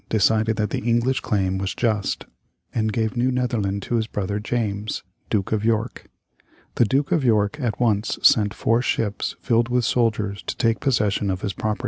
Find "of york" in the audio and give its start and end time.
5.51-6.07, 7.11-7.59